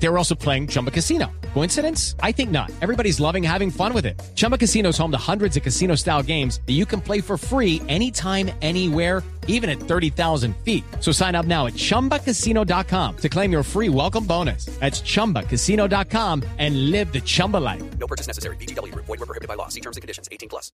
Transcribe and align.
They 0.00 0.08
were 0.08 0.18
also 0.18 0.34
playing 0.34 0.68
Chumba 0.68 0.90
Casino. 0.90 1.26
Coincidence? 1.54 2.14
I 2.22 2.32
think 2.32 2.50
not. 2.50 2.70
Everybody's 2.80 3.18
loving 3.20 3.42
having 3.42 3.70
fun 3.70 3.92
with 3.92 4.06
it. 4.06 4.20
Chumba 4.34 4.56
Casino 4.56 4.90
is 4.90 4.98
home 4.98 5.10
to 5.10 5.18
hundreds 5.18 5.56
of 5.56 5.62
casino 5.62 5.96
style 5.96 6.22
games 6.22 6.60
that 6.66 6.74
you 6.74 6.86
can 6.86 7.00
play 7.00 7.20
for 7.20 7.36
free 7.36 7.82
anytime, 7.88 8.50
anywhere, 8.62 9.22
even 9.48 9.68
at 9.68 9.80
30,000 9.80 10.54
feet. 10.64 10.84
So 11.00 11.10
sign 11.10 11.34
up 11.34 11.46
now 11.46 11.66
at 11.66 11.74
chumbacasino.com 11.74 13.16
to 13.16 13.28
claim 13.28 13.50
your 13.50 13.64
free 13.64 13.88
welcome 13.88 14.24
bonus. 14.24 14.66
That's 14.78 15.00
chumbacasino.com 15.00 16.44
and 16.58 16.90
live 16.92 17.12
the 17.12 17.20
Chumba 17.20 17.56
life. 17.56 17.82
No 17.98 18.06
purchase 18.06 18.28
necessary. 18.28 18.56
BGW. 18.56 18.94
Void 18.94 19.08
were 19.08 19.26
prohibited 19.26 19.48
by 19.48 19.54
law. 19.54 19.68
See 19.68 19.80
terms 19.80 19.96
and 19.96 20.02
conditions. 20.02 20.28
18 20.30 20.48
plus. 20.48 20.70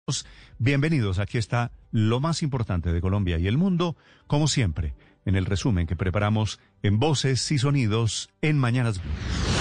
Bienvenidos, 0.57 1.19
aquí 1.19 1.38
está 1.38 1.71
lo 1.92 2.19
más 2.19 2.43
importante 2.43 2.92
de 2.92 3.01
Colombia 3.01 3.38
y 3.38 3.47
el 3.47 3.57
mundo, 3.57 3.96
como 4.28 4.47
siempre, 4.47 4.93
en 5.25 5.36
el 5.36 5.46
resumen 5.46 5.88
que 5.88 5.96
preparamos 5.96 6.60
en 6.84 7.00
voces 7.00 7.52
y 7.52 7.57
sonidos 7.60 8.29
en 8.42 8.57
Mañanas 8.57 9.02
Blue. 9.02 9.61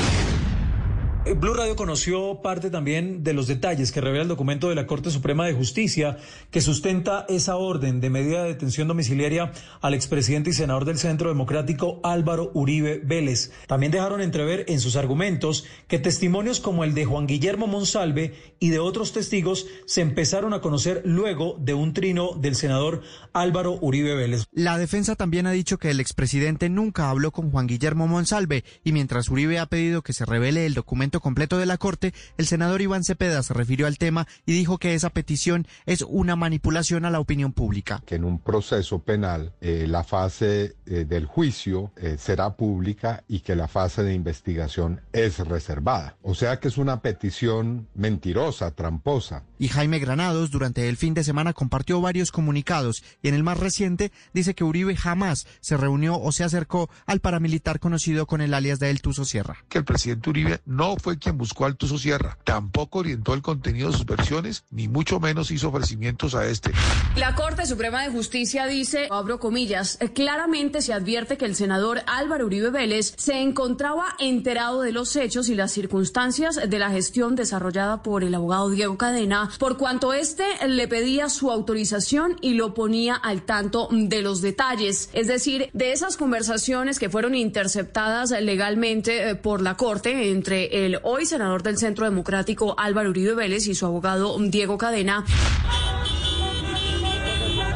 Eh, 1.27 1.35
Blue 1.35 1.53
Radio 1.53 1.77
conoció 1.77 2.41
parte 2.41 2.71
también 2.71 3.23
de 3.23 3.35
los 3.35 3.47
detalles 3.47 3.93
que 3.93 4.01
revela 4.01 4.23
el 4.23 4.29
documento 4.29 4.71
de 4.71 4.75
la 4.75 4.87
Corte 4.87 5.11
Suprema 5.11 5.45
de 5.45 5.53
Justicia 5.53 6.17
que 6.51 6.63
sustenta 6.63 7.27
esa 7.29 7.57
orden 7.57 8.01
de 8.01 8.09
medida 8.09 8.43
de 8.43 8.49
detención 8.49 8.89
domiciliaria 8.89 9.53
al 9.83 9.93
expresidente 9.93 10.49
y 10.49 10.55
senador 10.55 10.87
del 10.87 10.97
Centro 10.97 11.29
Democrático 11.29 12.01
Álvaro 12.05 12.51
Uribe 12.55 13.03
Vélez. 13.05 13.53
También 13.67 13.93
dejaron 13.93 14.23
entrever 14.23 14.65
en 14.69 14.81
sus 14.81 14.97
argumentos 14.97 15.67
que 15.89 15.99
testimonios 15.99 16.59
como 16.59 16.85
el 16.85 16.95
de 16.95 17.05
Juan 17.05 17.27
Guillermo 17.27 17.67
Monsalve 17.67 18.33
y 18.59 18.71
de 18.71 18.79
otros 18.79 19.13
testigos 19.13 19.67
se 19.85 20.01
empezaron 20.01 20.55
a 20.55 20.63
conocer 20.63 21.03
luego 21.05 21.59
de 21.61 21.75
un 21.75 21.93
trino 21.93 22.31
del 22.33 22.57
senador 22.57 23.03
Álvaro 23.35 23.79
Uribe 23.83 24.15
Vélez. 24.15 24.45
La 24.53 24.79
defensa 24.79 25.17
también 25.17 25.47
ha 25.47 25.53
dicho 25.53 25.77
que 25.77 25.91
el 25.91 26.01
expresidente 26.01 26.71
nunca 26.71 27.11
habló 27.11 27.31
con 27.31 27.51
Juan 27.51 27.67
Guillermo 27.67 28.07
Monsalve 28.07 28.65
y 28.85 28.93
mientras 28.93 29.29
Uribe 29.29 29.59
ha 29.59 29.67
pedido 29.67 30.01
que 30.01 30.15
se 30.15 30.25
revele 30.25 30.65
el 30.65 30.73
documento 30.73 31.20
completo 31.21 31.59
de 31.59 31.67
la 31.67 31.79
Corte, 31.79 32.15
el 32.39 32.47
senador 32.47 32.83
Iván 32.83 33.05
Cepeda 33.05 33.43
se 33.43 33.55
refirió 33.55 33.87
al 33.87 33.99
tema 33.99 34.27
y 34.47 34.53
dijo 34.53 34.79
que 34.79 34.95
esa 34.95 35.11
petición 35.11 35.67
es 35.87 36.03
una 36.03 36.37
manipulación 36.37 37.05
a 37.05 37.11
la 37.11 37.21
opinión 37.21 37.53
pública. 37.53 38.03
Que 38.07 38.17
en 38.17 38.25
un 38.25 38.39
proceso 38.39 39.01
penal 39.01 39.53
eh, 39.61 39.87
la 39.89 40.05
fase 40.05 40.77
eh, 40.87 41.05
del 41.05 41.27
juicio 41.27 41.93
eh, 41.97 42.17
será 42.19 42.57
pública 42.57 43.25
y 43.29 43.41
que 43.41 43.57
la 43.57 43.69
fase 43.69 44.03
de 44.03 44.15
investigación 44.15 45.01
es 45.13 45.39
reservada. 45.39 46.17
O 46.23 46.35
sea 46.35 46.61
que 46.61 46.69
es 46.69 46.79
una 46.79 47.01
petición 47.01 47.89
mentirosa, 47.95 48.71
tramposa. 48.73 49.45
Y 49.59 49.69
Jaime 49.69 49.99
Granados 49.99 50.51
durante 50.51 50.89
el 50.89 50.97
fin 50.97 51.15
de 51.15 51.25
semana 51.25 51.53
compartió 51.53 52.01
varios 52.01 52.33
comunicados 52.33 53.03
y 53.23 53.29
en 53.29 53.35
el 53.35 53.43
más 53.43 53.59
reciente 53.59 54.13
dice 54.33 54.55
que 54.55 54.65
Uribe 54.65 54.97
jamás 54.97 55.47
se 55.61 55.77
reunió 55.77 56.19
o 56.19 56.33
se 56.33 56.45
acercó 56.45 56.91
al 57.07 57.21
paramilitar 57.21 57.81
conocido 57.81 58.27
con 58.27 58.41
el 58.41 58.55
alias 58.55 58.79
de 58.79 58.91
El 58.91 59.01
Tuso 59.01 59.25
Sierra. 59.25 59.59
Que 59.69 59.79
el 59.79 59.85
presidente 59.85 60.31
Uribe 60.31 60.61
no 60.65 60.97
fue 61.01 61.19
quien 61.19 61.39
buscó 61.39 61.65
al 61.65 61.77
Tuso 61.77 61.99
Sierra, 61.99 62.39
tampoco 62.45 63.01
orientó 63.01 63.35
el 63.35 63.43
contenido 63.43 63.91
de 63.91 63.97
sus 63.97 64.07
versiones, 64.07 64.65
ni 64.71 64.89
mucho 64.89 65.21
menos 65.21 65.51
hizo 65.51 65.69
ofrecimientos 65.69 66.35
a 66.35 66.47
este. 66.47 66.73
La 67.17 67.35
Corte 67.35 67.67
Suprema 67.67 68.03
de 68.03 68.11
Justicia 68.11 68.67
dice, 68.67 69.09
abro 69.11 69.41
comillas, 69.41 69.99
eh, 70.01 70.13
claramente 70.13 70.83
se 70.83 70.93
advierte 70.93 71.37
que 71.37 71.45
el 71.45 71.57
senador 71.57 72.03
Álvaro 72.07 72.47
Uribe 72.47 72.71
Vélez 72.71 73.15
se 73.17 73.41
encontraba 73.41 74.15
enterado 74.19 74.83
de 74.83 74.93
los 74.93 75.17
hechos 75.17 75.49
y 75.49 75.55
las 75.55 75.73
circunstancias 75.73 76.61
de 76.69 76.79
la 76.79 76.91
gestión 76.91 77.37
desarrollada 77.37 78.03
por 78.03 78.25
el 78.25 78.35
abogado 78.35 78.71
Diego 78.71 78.97
Cadena, 78.97 79.51
por 79.59 79.77
cuanto 79.77 80.13
éste 80.13 80.45
le 80.67 80.89
pedía 80.89 81.29
su 81.29 81.51
autorización 81.51 82.37
y 82.41 82.55
lo 82.55 82.75
ponía 82.75 83.15
al 83.15 83.43
tanto 83.43 83.89
de 83.91 84.23
los 84.23 84.41
detalles, 84.43 85.11
es 85.13 85.27
decir, 85.27 85.71
de 85.73 85.93
esas 85.93 86.17
conversaciones 86.17 86.99
que 86.99 87.11
fueron 87.11 87.35
interceptadas 87.35 88.31
legalmente 88.31 89.31
eh, 89.31 89.35
por 89.35 89.63
la 89.63 89.77
Corte 89.77 90.31
entre 90.31 90.87
el 90.87 90.90
hoy 91.03 91.27
senador 91.27 91.63
del 91.63 91.79
Centro 91.79 92.05
Democrático 92.05 92.75
Álvaro 92.79 93.11
Uribe 93.11 93.35
Vélez 93.35 93.67
y 93.67 93.75
su 93.75 93.87
abogado 93.87 94.37
Diego 94.39 94.79
Cadena. 94.79 95.25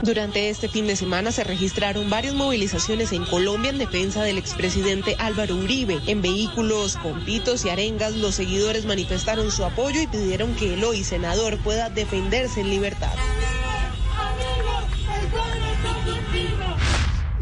Durante 0.02 0.50
este 0.50 0.68
fin 0.68 0.86
de 0.86 0.96
semana 0.96 1.32
se 1.32 1.44
registraron 1.44 2.10
varias 2.10 2.34
movilizaciones 2.34 3.12
en 3.12 3.24
Colombia 3.24 3.70
en 3.70 3.78
defensa 3.78 4.22
del 4.22 4.36
expresidente 4.36 5.16
Álvaro 5.18 5.56
Uribe. 5.56 5.98
En 6.06 6.20
vehículos 6.20 6.96
con 6.98 7.24
pitos 7.24 7.64
y 7.64 7.70
arengas, 7.70 8.14
los 8.14 8.34
seguidores 8.34 8.84
manifestaron 8.84 9.50
su 9.50 9.64
apoyo 9.64 10.02
y 10.02 10.06
pidieron 10.06 10.54
que 10.56 10.74
el 10.74 10.84
hoy 10.84 11.04
senador 11.04 11.56
pueda 11.58 11.88
defenderse 11.88 12.60
en 12.60 12.68
libertad. 12.68 13.14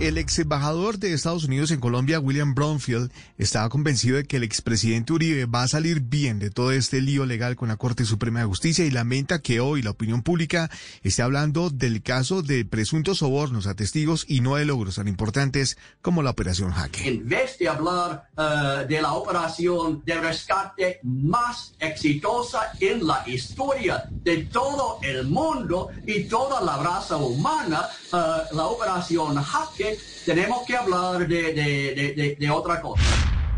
El 0.02 0.18
ex 0.18 0.36
embajador 0.40 0.98
de 0.98 1.12
Estados 1.12 1.44
Unidos 1.44 1.70
en 1.70 1.78
Colombia, 1.78 2.18
William 2.18 2.56
Bromfield, 2.56 3.12
estaba 3.38 3.68
convencido 3.68 4.16
de 4.16 4.24
que 4.24 4.38
el 4.38 4.42
expresidente 4.42 5.12
Uribe 5.12 5.46
va 5.46 5.62
a 5.62 5.68
salir 5.68 6.00
bien 6.00 6.40
de 6.40 6.50
todo 6.50 6.72
este 6.72 7.00
lío 7.00 7.24
legal 7.24 7.54
con 7.54 7.68
la 7.68 7.76
Corte 7.76 8.04
Suprema 8.04 8.40
de 8.40 8.46
Justicia 8.46 8.84
y 8.84 8.90
lamenta 8.90 9.42
que 9.42 9.60
hoy 9.60 9.80
la 9.80 9.90
opinión 9.90 10.22
pública 10.22 10.68
esté 11.04 11.22
hablando 11.22 11.70
del 11.70 12.02
caso 12.02 12.42
de 12.42 12.64
presuntos 12.64 13.18
sobornos 13.18 13.68
a 13.68 13.76
testigos 13.76 14.24
y 14.26 14.40
no 14.40 14.56
de 14.56 14.64
logros 14.64 14.96
tan 14.96 15.06
importantes 15.06 15.78
como 16.00 16.24
la 16.24 16.30
Operación 16.30 16.72
Jaque. 16.72 17.06
En 17.06 17.28
vez 17.28 17.56
de 17.58 17.68
hablar 17.68 18.28
uh, 18.36 18.84
de 18.88 19.00
la 19.00 19.12
operación 19.12 20.02
de 20.04 20.20
rescate 20.20 20.98
más 21.04 21.74
exitosa 21.78 22.72
en 22.80 23.06
la 23.06 23.22
historia 23.28 24.02
de 24.10 24.38
todo 24.46 24.98
el 25.02 25.28
mundo 25.28 25.90
y 26.04 26.24
toda 26.24 26.60
la 26.60 26.78
raza 26.78 27.18
humana, 27.18 27.86
uh, 28.12 28.56
la 28.56 28.66
operación 28.66 29.40
Jaque, 29.40 29.91
tenemos 30.24 30.66
que 30.66 30.76
hablar 30.76 31.26
de, 31.26 31.52
de, 31.52 32.14
de, 32.14 32.36
de, 32.38 32.50
otra 32.50 32.80
cosa. 32.80 33.02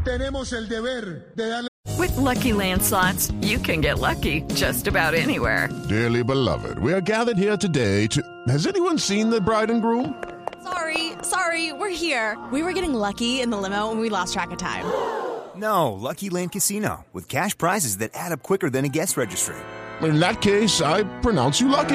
Tenemos 0.04 0.52
el 0.52 0.68
deber 0.68 1.32
de 1.34 1.48
darle. 1.48 1.68
With 1.98 2.16
lucky 2.16 2.52
landslots, 2.52 3.32
you 3.42 3.58
can 3.58 3.80
get 3.80 3.98
lucky 3.98 4.42
just 4.54 4.86
about 4.86 5.14
anywhere. 5.14 5.68
Dearly 5.88 6.22
beloved, 6.22 6.78
we 6.78 6.92
are 6.92 7.00
gathered 7.00 7.38
here 7.38 7.56
today 7.56 8.06
to. 8.08 8.22
Has 8.48 8.66
anyone 8.66 8.98
seen 8.98 9.30
the 9.30 9.40
bride 9.40 9.70
and 9.70 9.80
groom? 9.80 10.14
Sorry, 10.62 11.12
sorry, 11.22 11.72
we're 11.72 11.94
here. 11.94 12.38
We 12.50 12.62
were 12.62 12.72
getting 12.72 12.94
lucky 12.94 13.40
in 13.40 13.50
the 13.50 13.56
limo 13.56 13.90
and 13.90 14.00
we 14.00 14.08
lost 14.08 14.32
track 14.32 14.50
of 14.50 14.58
time. 14.58 14.84
No, 15.56 15.92
Lucky 15.92 16.30
Land 16.30 16.50
Casino, 16.50 17.04
with 17.12 17.28
cash 17.28 17.56
prizes 17.56 17.98
that 17.98 18.10
add 18.12 18.32
up 18.32 18.42
quicker 18.42 18.68
than 18.70 18.84
a 18.84 18.88
guest 18.88 19.16
registry. 19.16 19.54
In 20.02 20.18
that 20.18 20.40
case, 20.40 20.80
I 20.80 21.04
pronounce 21.20 21.60
you 21.60 21.68
lucky. 21.68 21.94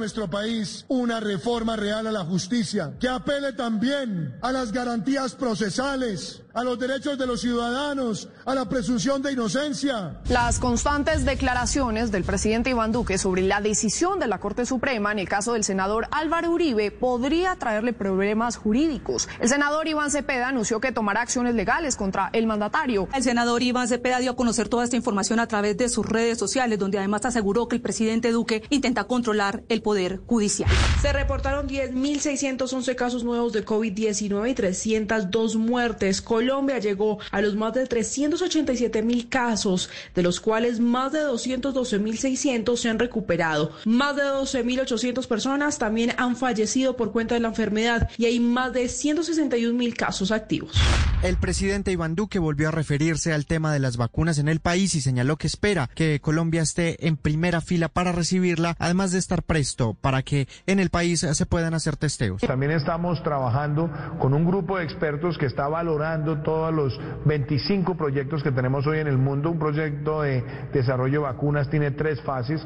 Nuestro 0.00 0.30
país, 0.30 0.86
una 0.88 1.20
reforma 1.20 1.76
real 1.76 2.06
a 2.06 2.10
la 2.10 2.24
justicia 2.24 2.94
que 2.98 3.06
apele 3.06 3.52
también 3.52 4.34
a 4.40 4.50
las 4.50 4.72
garantías 4.72 5.34
procesales, 5.34 6.40
a 6.54 6.64
los 6.64 6.78
derechos 6.78 7.18
de 7.18 7.26
los 7.26 7.42
ciudadanos, 7.42 8.28
a 8.46 8.54
la 8.54 8.66
presunción 8.66 9.20
de 9.20 9.32
inocencia. 9.32 10.18
Las 10.30 10.58
constantes 10.58 11.26
declaraciones 11.26 12.10
del 12.10 12.24
presidente 12.24 12.70
Iván 12.70 12.92
Duque 12.92 13.18
sobre 13.18 13.42
la 13.42 13.60
decisión 13.60 14.18
de 14.18 14.26
la 14.26 14.40
Corte 14.40 14.64
Suprema 14.64 15.12
en 15.12 15.18
el 15.18 15.28
caso 15.28 15.52
del 15.52 15.64
senador 15.64 16.08
Álvaro 16.10 16.50
Uribe 16.50 16.90
podría 16.90 17.54
traerle 17.56 17.92
problemas 17.92 18.56
jurídicos. 18.56 19.28
El 19.38 19.50
senador 19.50 19.86
Iván 19.86 20.10
Cepeda 20.10 20.48
anunció 20.48 20.80
que 20.80 20.92
tomará 20.92 21.20
acciones 21.20 21.54
legales 21.54 21.94
contra 21.94 22.30
el 22.32 22.46
mandatario. 22.46 23.06
El 23.14 23.22
senador 23.22 23.62
Iván 23.62 23.86
Cepeda 23.86 24.18
dio 24.18 24.30
a 24.30 24.36
conocer 24.36 24.70
toda 24.70 24.84
esta 24.84 24.96
información 24.96 25.40
a 25.40 25.46
través 25.46 25.76
de 25.76 25.90
sus 25.90 26.06
redes 26.06 26.38
sociales, 26.38 26.78
donde 26.78 26.96
además 26.96 27.26
aseguró 27.26 27.68
que 27.68 27.76
el 27.76 27.82
presidente 27.82 28.32
Duque 28.32 28.62
intenta 28.70 29.04
controlar 29.04 29.62
el 29.68 29.82
poder 29.82 29.89
judicial. 30.26 30.70
Se 31.00 31.12
reportaron 31.12 31.68
10.611 31.68 32.94
casos 32.94 33.24
nuevos 33.24 33.52
de 33.52 33.64
COVID-19 33.64 34.50
y 34.50 34.54
302 34.54 35.56
muertes. 35.56 36.20
Colombia 36.20 36.78
llegó 36.78 37.18
a 37.30 37.40
los 37.40 37.56
más 37.56 37.74
de 37.74 37.86
387 37.86 39.02
mil 39.02 39.28
casos, 39.28 39.90
de 40.14 40.22
los 40.22 40.40
cuales 40.40 40.80
más 40.80 41.12
de 41.12 41.20
212.600 41.20 42.76
se 42.76 42.88
han 42.88 42.98
recuperado. 42.98 43.72
Más 43.84 44.16
de 44.16 44.22
12.800 44.22 45.26
personas 45.26 45.78
también 45.78 46.12
han 46.16 46.36
fallecido 46.36 46.96
por 46.96 47.12
cuenta 47.12 47.34
de 47.34 47.40
la 47.40 47.48
enfermedad 47.48 48.08
y 48.18 48.26
hay 48.26 48.40
más 48.40 48.72
de 48.72 48.88
161 48.88 49.76
mil 49.76 49.96
casos 49.96 50.30
activos. 50.30 50.72
El 51.22 51.36
presidente 51.36 51.92
Iván 51.92 52.14
Duque 52.14 52.38
volvió 52.38 52.68
a 52.68 52.70
referirse 52.72 53.32
al 53.32 53.46
tema 53.46 53.72
de 53.72 53.78
las 53.78 53.96
vacunas 53.96 54.38
en 54.38 54.48
el 54.48 54.60
país 54.60 54.94
y 54.94 55.00
señaló 55.00 55.36
que 55.36 55.46
espera 55.46 55.90
que 55.94 56.20
Colombia 56.20 56.62
esté 56.62 57.06
en 57.06 57.16
primera 57.16 57.60
fila 57.60 57.88
para 57.88 58.12
recibirla, 58.12 58.74
además 58.78 59.12
de 59.12 59.18
estar 59.18 59.42
preso 59.42 59.69
esto 59.70 59.94
para 60.00 60.22
que 60.22 60.48
en 60.66 60.80
el 60.80 60.90
país 60.90 61.20
se 61.20 61.46
puedan 61.46 61.74
hacer 61.74 61.96
testeos. 61.96 62.40
También 62.40 62.72
estamos 62.72 63.22
trabajando 63.22 63.88
con 64.18 64.34
un 64.34 64.44
grupo 64.44 64.78
de 64.78 64.84
expertos 64.84 65.38
que 65.38 65.46
está 65.46 65.68
valorando 65.68 66.42
todos 66.42 66.74
los 66.74 66.98
25 67.24 67.96
proyectos 67.96 68.42
que 68.42 68.50
tenemos 68.50 68.86
hoy 68.86 68.98
en 68.98 69.06
el 69.06 69.18
mundo. 69.18 69.50
Un 69.50 69.58
proyecto 69.58 70.22
de 70.22 70.42
desarrollo 70.72 71.20
de 71.20 71.26
vacunas 71.26 71.70
tiene 71.70 71.92
tres 71.92 72.20
fases, 72.22 72.60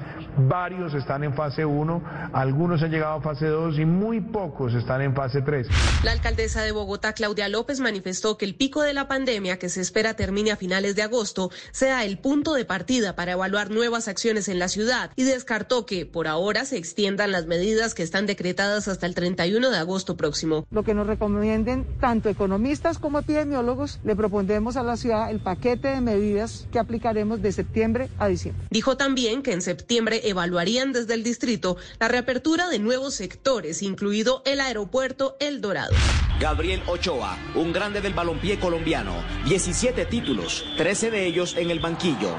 varios 0.49 0.95
están 0.95 1.25
en 1.25 1.35
fase 1.35 1.65
1, 1.65 2.31
algunos 2.33 2.83
han 2.83 2.91
llegado 2.91 3.15
a 3.15 3.21
fase 3.21 3.47
2 3.47 3.79
y 3.79 3.85
muy 3.85 4.21
pocos 4.21 4.75
están 4.75 5.03
en 5.03 5.15
fase 5.15 5.43
3. 5.43 5.69
La 6.03 6.13
alcaldesa 6.13 6.63
de 6.63 6.73
Bogotá, 6.73 7.13
Claudia 7.13 7.49
López, 7.49 7.81
manifestó 7.81 8.39
que 8.39 8.47
el 8.47 8.55
pico 8.55 8.83
de 8.83 8.95
la 8.95 9.09
pandemia 9.09 9.59
que 9.59 9.69
se 9.69 9.81
espera 9.81 10.15
termine 10.15 10.53
a 10.53 10.57
finales 10.57 10.97
de 10.97 11.03
agosto 11.03 11.51
sea 11.73 12.05
el 12.05 12.19
punto 12.19 12.55
de 12.55 12.65
partida 12.65 13.15
para 13.15 13.33
evaluar 13.33 13.71
nuevas 13.71 14.09
acciones 14.09 14.49
en 14.49 14.59
la 14.59 14.69
ciudad 14.69 15.11
y 15.17 15.25
descartó 15.25 15.85
que 15.85 16.07
por 16.07 16.29
ahora 16.29 16.65
se 16.65 16.79
extiendan 16.95 17.33
las 17.33 17.47
medidas 17.47 17.93
que 17.93 18.05
están 18.05 18.25
decretadas 18.25 18.87
hasta 18.87 19.07
el 19.07 19.17
31 19.17 19.69
de 19.69 19.77
agosto 19.79 20.17
próximo. 20.17 20.65
Lo 20.71 20.85
que 20.85 20.95
nos 20.95 21.09
recomienden 21.09 21.85
tanto 21.99 22.29
economistas 22.29 23.01
como 23.01 23.19
epidemiólogos, 23.19 23.99
le 24.05 24.15
propondremos 24.15 24.77
a 24.77 24.85
la 24.85 24.97
ciudad 24.97 25.29
el 25.29 25.41
paquete 25.41 25.89
de 25.89 26.01
medidas 26.01 26.69
que 26.71 26.79
aplicaremos 26.79 27.43
de 27.43 27.51
septiembre 27.51 28.11
a 28.21 28.29
diciembre. 28.29 28.65
Dijo 28.71 28.97
también 28.97 29.43
que 29.43 29.53
en 29.53 29.61
septiembre 29.61 30.21
evaluarían 30.23 30.93
desde 30.93 31.15
el 31.15 31.25
distrito 31.25 31.77
la 31.99 32.07
reapertura 32.07 32.69
de 32.69 32.79
nuevos 32.79 33.15
sectores, 33.15 33.83
incluido 33.83 34.43
el 34.47 34.61
aeropuerto 34.61 35.37
El 35.41 35.61
Dorado. 35.61 35.97
Gabriel 36.39 36.81
Ochoa, 36.87 37.37
un 37.57 37.73
grande 37.73 38.03
del 38.03 38.15
balompié 38.15 38.61
colombiano, 38.61 39.15
17 39.49 40.07
títulos, 40.07 40.65
13 40.77 41.11
de 41.11 41.27
ellos 41.27 41.57
en 41.57 41.73
el 41.73 41.81
banquillo. 41.81 42.37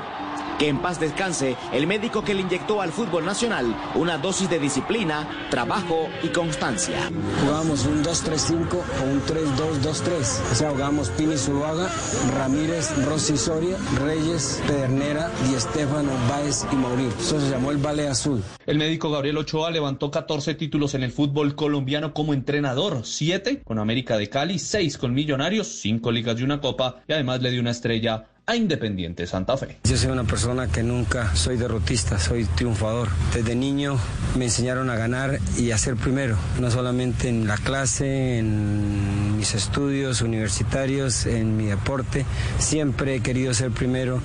Que 0.60 0.70
en 0.70 0.82
paz 0.82 1.00
descanse 1.00 1.58
el 1.74 1.88
médico 1.88 2.24
que 2.24 2.34
le 2.34 2.42
inyectó 2.42 2.82
al 2.82 2.92
fútbol 2.92 3.26
nacional 3.26 3.76
una 3.96 4.18
dosis 4.18 4.50
de 4.50 4.60
disciplina, 4.60 5.28
trabajo 5.50 6.08
y 6.24 6.30
constancia. 6.30 7.10
Jugamos 7.44 7.86
un 7.86 8.04
2-3-5 8.04 8.74
o 8.74 9.04
un 9.04 9.22
3-2-2-3. 9.22 10.52
O 10.52 10.56
sea, 10.56 10.70
jugamos 10.72 11.10
Pini 11.10 11.38
Zuluaga, 11.38 11.90
Ramírez, 12.38 12.94
Rossi 13.06 13.38
Soria, 13.38 13.78
Reyes, 14.00 14.62
Pedernera, 14.68 15.30
Di 15.48 15.56
Estefano, 15.56 16.12
Báez 16.30 16.66
y 16.72 16.76
Maurín. 16.76 17.12
Eso 17.20 17.40
se 17.40 17.50
llamó 17.50 17.72
el 17.72 17.78
Ballet 17.78 18.08
Azul. 18.08 18.42
El 18.66 18.78
médico 18.78 19.12
Gabriel 19.12 19.38
Ochoa 19.38 19.72
levantó 19.72 20.10
14 20.10 20.56
títulos 20.56 20.94
en 20.94 21.04
el 21.04 21.12
fútbol 21.12 21.56
colombiano 21.56 22.14
como 22.14 22.34
entrenador, 22.34 23.02
7 23.04 23.62
con 23.64 23.80
América 23.80 24.18
de 24.18 24.30
Cali, 24.30 24.60
6 24.60 24.98
con 24.98 25.14
Millonarios, 25.14 25.68
5 25.68 26.12
ligas 26.12 26.40
y 26.40 26.44
una 26.44 26.62
copa 26.62 27.04
y 27.08 27.14
además 27.14 27.42
le 27.42 27.52
dio 27.52 27.62
una 27.62 27.72
estrella 27.72 28.26
a 28.48 28.56
Independiente 28.56 29.26
Santa 29.26 29.58
Fe. 29.58 29.78
Yo 29.84 29.98
soy 29.98 30.12
una 30.12 30.24
persona 30.24 30.68
que 30.68 30.84
nunca 30.84 31.36
soy 31.36 31.58
derrotista, 31.58 32.20
soy 32.20 32.46
triunfador. 32.46 33.10
Desde 33.34 33.56
niño 33.56 33.98
me 34.38 34.46
enseñaron 34.46 34.90
a 34.90 34.96
ganar 34.96 35.40
y 35.58 35.72
a 35.72 35.78
ser 35.78 35.96
primero, 35.96 36.38
no 36.60 36.70
solamente 36.70 37.28
en 37.28 37.48
la 37.48 37.58
clase, 37.58 38.38
en 38.38 39.25
mis 39.46 39.54
estudios 39.54 40.24
universitarios, 40.24 41.28
en 41.28 41.56
mi 41.56 41.66
deporte. 41.66 42.26
Siempre 42.58 43.14
he 43.14 43.20
querido 43.20 43.54
ser 43.54 43.70
primero. 43.70 44.20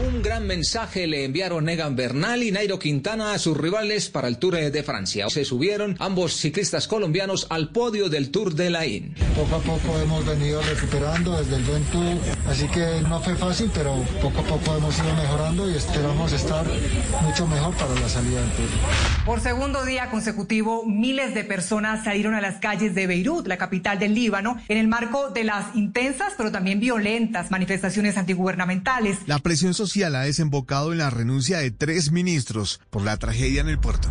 Un 0.00 0.22
gran 0.22 0.46
mensaje 0.46 1.06
le 1.06 1.24
enviaron 1.24 1.68
Egan 1.68 1.96
Bernal 1.96 2.42
y 2.42 2.50
Nairo 2.50 2.78
Quintana 2.78 3.34
a 3.34 3.38
sus 3.38 3.58
rivales 3.58 4.08
para 4.08 4.26
el 4.26 4.38
Tour 4.38 4.54
de 4.54 4.82
Francia. 4.82 5.28
Se 5.28 5.44
subieron 5.44 5.96
ambos 5.98 6.32
ciclistas 6.36 6.88
colombianos 6.88 7.46
al 7.50 7.72
podio 7.72 8.08
del 8.08 8.30
Tour 8.30 8.54
de 8.54 8.70
la 8.70 8.86
IN. 8.86 9.14
Poco 9.36 9.56
a 9.56 9.58
poco 9.58 10.00
hemos 10.00 10.24
venido 10.24 10.62
recuperando 10.62 11.38
desde 11.38 11.56
el 11.56 11.64
buen 11.64 11.84
Tour, 11.84 12.16
así 12.48 12.66
que 12.68 13.02
no 13.06 13.20
fue 13.20 13.36
fácil, 13.36 13.70
pero 13.74 14.02
poco 14.22 14.40
a 14.40 14.44
poco 14.44 14.76
hemos 14.76 14.98
ido 14.98 15.14
mejorando 15.14 15.70
y 15.70 15.74
esperamos 15.74 16.32
estar 16.32 16.64
mucho 17.22 17.46
mejor 17.46 17.74
para 17.76 17.94
la 18.00 18.08
salida 18.08 18.40
del 18.40 18.50
Tour. 18.52 18.68
Por 19.26 19.40
segundo 19.40 19.84
día 19.84 20.10
consecutivo, 20.10 20.86
miles 20.86 21.34
de 21.34 21.44
personas 21.44 22.04
salieron 22.04 22.34
a 22.34 22.40
las 22.40 22.56
calles 22.56 22.94
de 22.94 23.06
Beirut, 23.06 23.46
la 23.46 23.58
capital 23.58 23.98
del 23.98 24.14
Líbano, 24.14 24.53
en 24.68 24.78
el 24.78 24.88
marco 24.88 25.30
de 25.30 25.44
las 25.44 25.74
intensas 25.74 26.34
pero 26.36 26.52
también 26.52 26.80
violentas 26.80 27.50
manifestaciones 27.50 28.16
antigubernamentales. 28.16 29.18
La 29.26 29.38
presión 29.38 29.74
social 29.74 30.14
ha 30.16 30.22
desembocado 30.22 30.92
en 30.92 30.98
la 30.98 31.10
renuncia 31.10 31.58
de 31.58 31.70
tres 31.70 32.12
ministros 32.12 32.80
por 32.90 33.02
la 33.02 33.16
tragedia 33.16 33.60
en 33.60 33.68
el 33.68 33.78
puerto. 33.78 34.10